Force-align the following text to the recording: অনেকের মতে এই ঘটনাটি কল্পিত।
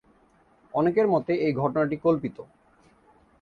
অনেকের 0.73 1.07
মতে 1.07 1.33
এই 1.45 1.53
ঘটনাটি 1.53 1.95
কল্পিত। 1.97 2.37